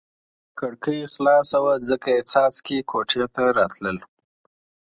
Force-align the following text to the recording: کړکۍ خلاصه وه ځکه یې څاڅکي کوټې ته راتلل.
کړکۍ 0.59 0.99
خلاصه 1.13 1.57
وه 1.63 1.73
ځکه 1.89 2.07
یې 2.15 2.21
څاڅکي 2.31 2.77
کوټې 2.91 3.23
ته 3.35 3.43
راتلل. 3.57 3.97